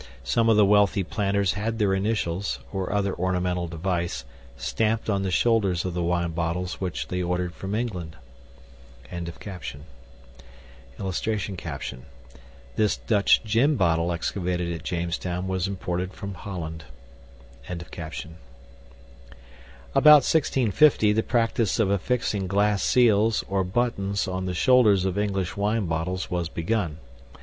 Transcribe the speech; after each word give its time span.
SOME 0.23 0.49
OF 0.49 0.57
THE 0.57 0.65
WEALTHY 0.65 1.03
PLANTERS 1.03 1.53
HAD 1.53 1.77
THEIR 1.77 1.93
INITIALS 1.93 2.57
(OR 2.73 2.91
OTHER 2.91 3.13
ORNAMENTAL 3.13 3.67
DEVICE) 3.67 4.25
STAMPED 4.57 5.11
ON 5.11 5.21
THE 5.21 5.29
SHOULDERS 5.29 5.85
OF 5.85 5.93
THE 5.93 6.01
WINE 6.01 6.31
BOTTLES 6.31 6.81
WHICH 6.81 7.09
THEY 7.09 7.21
ORDERED 7.21 7.53
FROM 7.53 7.75
ENGLAND.] 7.75 8.15
[Illustration: 10.97 11.55
THIS 12.77 12.97
DUTCH 12.97 13.43
GIN 13.43 13.75
BOTTLE 13.75 14.11
EXCAVATED 14.11 14.73
AT 14.73 14.83
JAMESTOWN 14.83 15.47
WAS 15.47 15.67
IMPORTED 15.67 16.13
FROM 16.15 16.33
HOLLAND.] 16.33 16.85
About 19.93 20.23
1650 20.25 21.13
the 21.13 21.21
practice 21.21 21.77
of 21.77 21.91
affixing 21.91 22.47
glass 22.47 22.81
seals 22.81 23.43
or 23.47 23.63
buttons 23.63 24.27
on 24.27 24.47
the 24.47 24.55
shoulders 24.55 25.05
of 25.05 25.19
English 25.19 25.55
wine 25.55 25.85
bottles 25.85 26.31
was 26.31 26.49
begun. 26.49 26.97